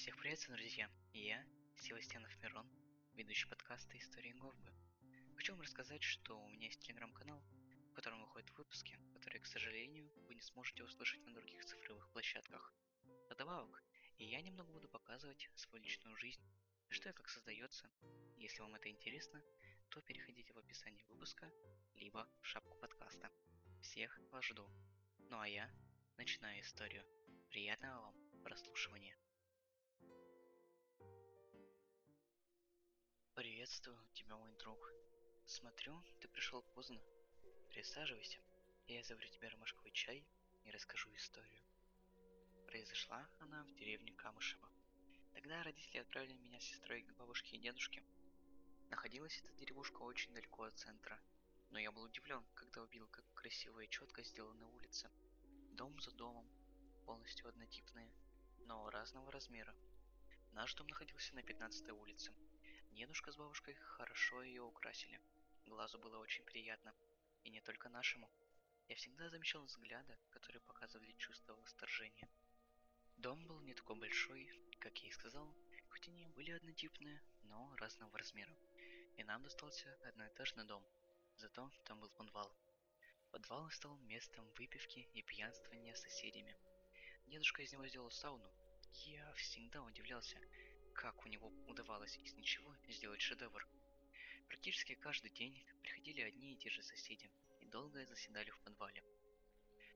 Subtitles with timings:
[0.00, 0.88] Всех приветствую, друзья!
[1.12, 1.44] Я,
[1.76, 2.66] Севастьянов Мирон,
[3.12, 4.72] ведущий подкаста «Истории Говбы».
[5.36, 7.44] Хочу вам рассказать, что у меня есть телеграм-канал,
[7.90, 12.72] в котором выходят выпуски, которые, к сожалению, вы не сможете услышать на других цифровых площадках.
[13.28, 13.84] Вдобавок,
[14.16, 16.40] и я немного буду показывать свою личную жизнь,
[16.88, 17.86] что и как создается.
[18.38, 19.44] Если вам это интересно,
[19.90, 21.52] то переходите в описание выпуска,
[21.96, 23.30] либо в шапку подкаста.
[23.82, 24.66] Всех вас жду.
[25.28, 25.70] Ну а я
[26.16, 27.04] начинаю историю.
[27.50, 29.14] Приятного вам прослушивания.
[33.60, 34.90] Приветствую тебя, мой друг.
[35.44, 36.98] Смотрю, ты пришел поздно.
[37.68, 38.38] Присаживайся,
[38.86, 40.24] и я заварю тебе ромашковый чай
[40.64, 41.60] и расскажу историю.
[42.66, 44.66] Произошла она в деревне Камышево.
[45.34, 48.02] Тогда родители отправили меня с сестрой к бабушке и дедушке.
[48.88, 51.20] Находилась эта деревушка очень далеко от центра,
[51.68, 55.10] но я был удивлен, когда увидел, как красиво и четко сделаны улицы.
[55.72, 56.48] Дом за домом,
[57.04, 58.10] полностью однотипные,
[58.60, 59.76] но разного размера.
[60.52, 62.32] Наш дом находился на 15 улице.
[62.90, 65.20] Дедушка с бабушкой хорошо ее украсили.
[65.66, 66.92] Глазу было очень приятно.
[67.44, 68.28] И не только нашему.
[68.88, 72.28] Я всегда замечал взгляды, которые показывали чувство восторжения.
[73.16, 75.54] Дом был не такой большой, как я и сказал,
[75.88, 78.54] хоть они были однотипные, но разного размера.
[79.16, 80.84] И нам достался одноэтажный дом.
[81.36, 82.52] Зато там был подвал.
[83.30, 86.56] Подвал стал местом выпивки и пьянствования с соседями.
[87.28, 88.50] Дедушка из него сделал сауну.
[89.06, 90.36] Я всегда удивлялся,
[91.00, 93.66] как у него удавалось из ничего сделать шедевр.
[94.48, 99.02] Практически каждый день приходили одни и те же соседи и долго заседали в подвале.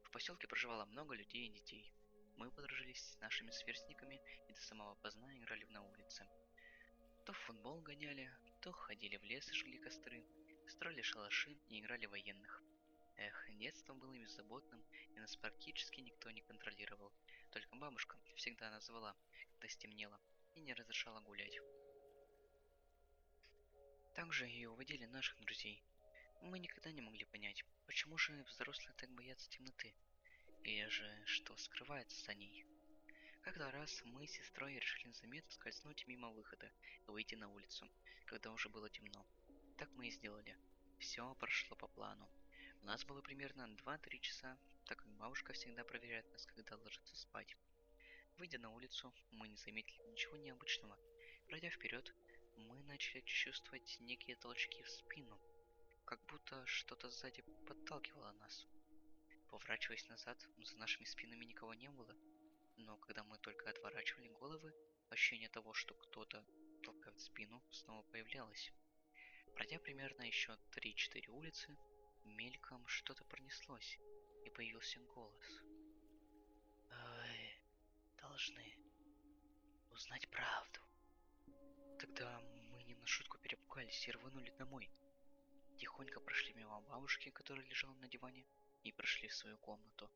[0.05, 1.93] В поселке проживало много людей и детей.
[2.39, 6.27] Мы подружились с нашими сверстниками и до самого поздна играли на улице.
[7.27, 10.25] То в футбол гоняли, то ходили в лес и жгли костры,
[10.69, 12.63] строили шалаши и играли военных.
[13.17, 14.83] Эх, детство было беззаботным,
[15.15, 17.13] и нас практически никто не контролировал.
[17.51, 19.15] Только бабушка всегда называла,
[19.53, 20.19] когда стемнело,
[20.55, 21.59] и не разрешала гулять.
[24.15, 25.83] Также и уводили наших друзей.
[26.43, 29.95] Мы никогда не могли понять, почему же взрослые так боятся темноты,
[30.63, 32.65] или же что скрывается за ней.
[33.43, 36.71] Когда раз мы с сестрой решили незаметно скользнуть мимо выхода
[37.07, 37.91] и выйти на улицу,
[38.27, 39.27] когда уже было темно.
[39.77, 40.57] Так мы и сделали.
[40.99, 42.29] Все прошло по плану.
[42.83, 47.57] У нас было примерно 2-3 часа, так как бабушка всегда проверяет нас, когда ложится спать.
[48.39, 50.99] Выйдя на улицу, мы не заметили ничего необычного.
[51.47, 52.13] Пройдя вперед,
[52.57, 55.41] мы начали чувствовать некие толчки в спину,
[56.05, 58.67] как будто что-то сзади подталкивало нас.
[59.51, 62.17] Поворачиваясь назад, за нашими спинами никого не было,
[62.77, 64.75] но когда мы только отворачивали головы,
[65.11, 66.45] ощущение того, что кто-то
[66.83, 68.73] толкает спину, снова появлялось.
[69.55, 71.79] Пройдя примерно еще 3-4 улицы,
[72.25, 73.99] мельком что-то пронеслось,
[74.45, 75.74] и появился голос.
[78.35, 78.77] Должны
[79.91, 80.81] узнать правду.
[82.01, 82.41] Тогда
[82.73, 84.91] мы не на шутку перепугались и рванули домой.
[85.77, 88.45] Тихонько прошли мимо бабушки, которая лежала на диване,
[88.83, 90.11] и прошли в свою комнату.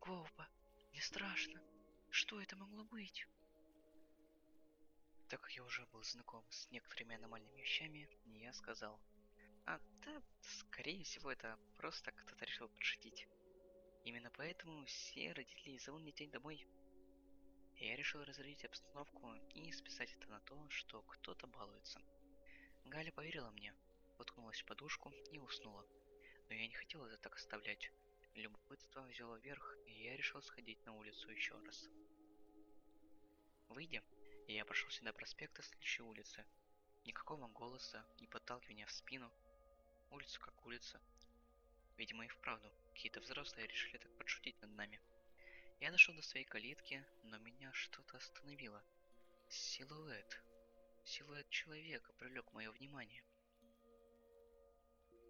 [0.00, 0.48] Говба,
[0.92, 1.60] не страшно.
[2.10, 3.26] Что это могло быть?
[5.28, 9.00] Так как я уже был знаком с некоторыми аномальными вещами, я сказал.
[9.66, 13.26] А, да, скорее всего, это просто кто-то решил подшутить.
[14.04, 16.66] Именно поэтому все родители зовут детей домой.
[17.76, 22.00] Я решил разрядить обстановку и списать это на то, что кто-то балуется.
[22.86, 23.74] Галя поверила мне,
[24.18, 25.86] уткнулась в подушку и уснула.
[26.48, 27.90] Но я не хотел это так оставлять.
[28.34, 31.88] Любопытство взяло верх, и я решил сходить на улицу еще раз.
[33.68, 34.02] Выйдя,
[34.46, 36.44] я прошел до проспекта следующей улицы.
[37.04, 39.30] Никакого голоса, ни подталкивания в спину.
[40.10, 41.00] Улица как улица.
[41.96, 45.00] Видимо и вправду, какие-то взрослые решили так подшутить над нами.
[45.78, 48.82] Я дошел до своей калитки, но меня что-то остановило.
[49.48, 50.42] Силуэт.
[51.04, 53.22] Силуэт человека привлек мое внимание.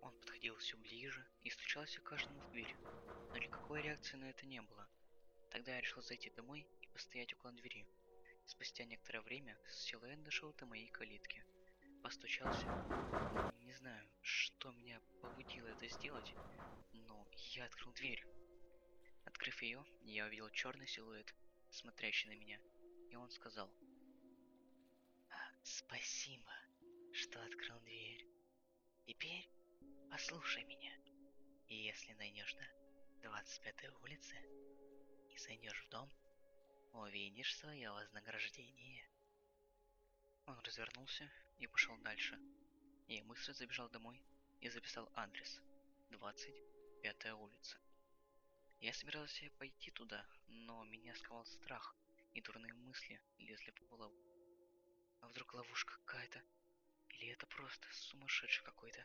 [0.00, 2.74] Он подходил все ближе и стучался каждому в дверь,
[3.32, 4.88] но никакой реакции на это не было.
[5.50, 7.86] Тогда я решил зайти домой и постоять около двери.
[8.46, 11.44] Спустя некоторое время силуэт дошел до моей калитки.
[12.02, 13.57] Постучался.
[13.68, 16.34] Не знаю, что меня побудило это сделать,
[16.94, 18.24] но я открыл дверь.
[19.26, 21.34] Открыв ее, я увидел черный силуэт,
[21.68, 22.58] смотрящий на меня,
[23.10, 23.70] и он сказал.
[25.62, 26.50] Спасибо,
[27.12, 28.26] что открыл дверь.
[29.04, 29.50] Теперь
[30.10, 30.96] послушай меня.
[31.66, 34.34] И если найдешь на 25-й улице
[35.28, 36.10] и зайдешь в дом,
[36.94, 39.10] увидишь свое вознаграждение.
[40.46, 42.40] Он развернулся и пошел дальше.
[43.10, 44.22] Я быстро забежал домой
[44.60, 45.62] и записал адрес.
[46.10, 47.78] 25 улица.
[48.80, 51.96] Я собирался пойти туда, но меня сковал страх,
[52.34, 54.14] и дурные мысли лезли в голову.
[55.22, 56.42] А вдруг ловушка какая-то?
[57.08, 59.02] Или это просто сумасшедший какой-то?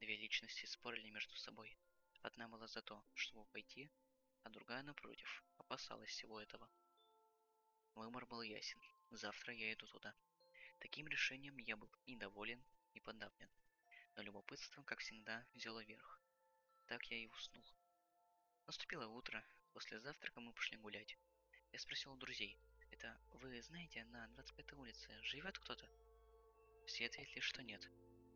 [0.00, 1.74] Две личности спорили между собой.
[2.20, 3.90] Одна была за то, чтобы пойти,
[4.42, 6.68] а другая, напротив, опасалась всего этого.
[7.94, 8.82] Выбор был ясен.
[9.10, 10.14] Завтра я иду туда.
[10.80, 12.62] Таким решением я был недоволен
[12.94, 13.50] и подавлен.
[14.16, 16.20] Но любопытство, как всегда, взяло верх.
[16.86, 17.64] Так я и уснул.
[18.66, 19.44] Наступило утро.
[19.72, 21.16] После завтрака мы пошли гулять.
[21.72, 22.58] Я спросил у друзей.
[22.90, 25.88] Это, вы знаете, на 25-й улице живет кто-то?
[26.86, 27.88] Все ответили, что нет.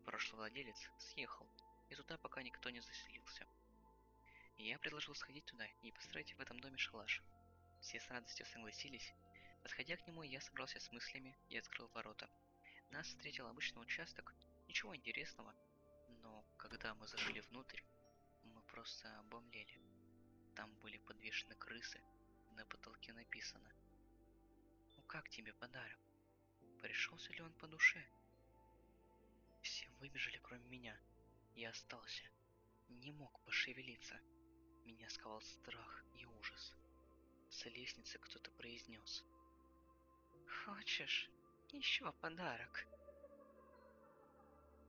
[0.05, 1.47] Прошлый владелец съехал,
[1.91, 3.47] и туда пока никто не заселился.
[4.57, 7.23] Я предложил сходить туда и построить в этом доме шалаш.
[7.83, 9.13] Все с радостью согласились,
[9.67, 12.31] Подходя к нему, я собрался с мыслями и открыл ворота.
[12.91, 14.35] Нас встретил обычный участок,
[14.69, 15.55] ничего интересного,
[16.23, 17.81] но когда мы зашли внутрь,
[18.45, 19.81] мы просто обомлели.
[20.55, 22.01] Там были подвешены крысы,
[22.53, 23.73] на потолке написано
[24.97, 25.99] «Ну как тебе подарок?
[26.81, 28.05] Пришелся ли он по душе?»
[29.63, 30.99] Все выбежали, кроме меня.
[31.55, 32.25] Я остался.
[32.89, 34.21] Не мог пошевелиться.
[34.85, 36.75] Меня сковал страх и ужас.
[37.51, 39.25] С лестницы кто-то произнес–
[40.67, 41.31] Хочешь
[41.77, 42.87] еще подарок?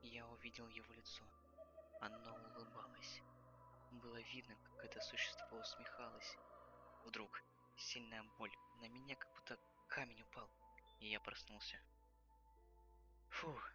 [0.03, 1.23] Я увидел его лицо.
[1.99, 3.21] Оно улыбалось.
[3.91, 6.37] Было видно, как это существо усмехалось.
[7.03, 7.43] Вдруг
[7.75, 10.49] сильная боль на меня, как будто камень упал,
[11.01, 11.77] и я проснулся.
[13.31, 13.73] Фух,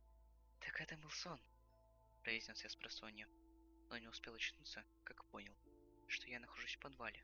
[0.61, 1.41] так это был сон,
[2.23, 3.29] произнес я с просонья,
[3.91, 5.55] но не успел очнуться, как понял,
[6.09, 7.23] что я нахожусь в подвале.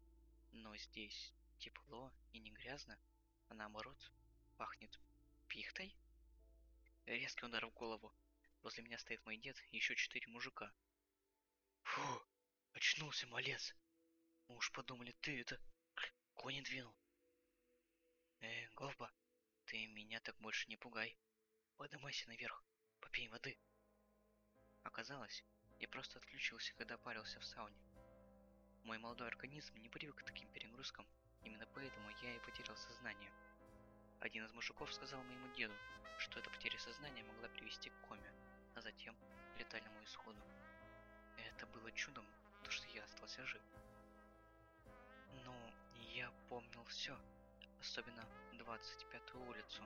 [0.52, 2.98] Но здесь тепло и не грязно,
[3.48, 4.12] а наоборот,
[4.58, 4.98] пахнет
[5.48, 5.96] пихтой?
[7.06, 8.14] Резкий удар в голову.
[8.62, 10.72] Возле меня стоит мой дед и еще четыре мужика.
[11.82, 12.22] Фу,
[12.72, 13.74] очнулся, малец.
[14.46, 15.60] Мы уж подумали, ты это...
[16.34, 16.96] Кони двинул.
[18.40, 19.12] Э, Говба,
[19.64, 21.18] ты меня так больше не пугай.
[21.76, 22.62] Поднимайся наверх,
[23.00, 23.58] попей воды.
[24.84, 25.44] Оказалось,
[25.80, 27.82] я просто отключился, когда парился в сауне.
[28.84, 31.06] Мой молодой организм не привык к таким перегрузкам,
[31.42, 33.32] именно поэтому я и потерял сознание.
[34.20, 35.74] Один из мужиков сказал моему деду,
[36.18, 38.32] что эта потеря сознания могла привести к коме,
[38.74, 39.14] а затем
[39.54, 40.40] к летальному исходу.
[41.36, 42.26] Это было чудом,
[42.64, 43.62] то что я остался жив.
[45.44, 45.54] Но
[45.94, 47.16] я помнил все,
[47.80, 48.24] особенно
[48.54, 49.84] 25-ю улицу,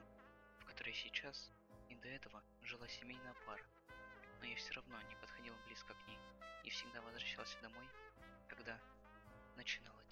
[0.59, 1.51] в которой сейчас
[1.89, 3.63] и до этого жила семейная пара.
[4.39, 6.17] Но я все равно не подходил близко к ней
[6.63, 7.87] и всегда возвращался домой,
[8.47, 8.79] когда
[9.55, 10.03] начинало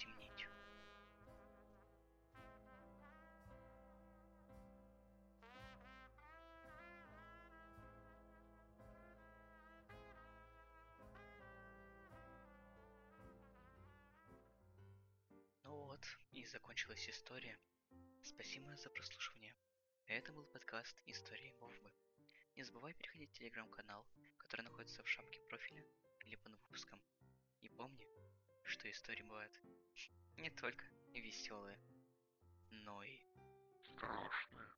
[16.02, 17.58] вот и закончилась история.
[18.24, 19.56] Спасибо за прослушивание.
[20.08, 21.92] Это был подкаст «Истории Вовбы».
[22.56, 24.06] Не забывай переходить в телеграм-канал,
[24.38, 25.86] который находится в шапке профиля
[26.26, 27.02] или под выпуском.
[27.62, 28.08] И помни,
[28.64, 29.54] что истории бывают
[30.38, 30.84] не только
[31.14, 31.80] веселые,
[32.72, 33.20] но и
[33.96, 34.70] страшные.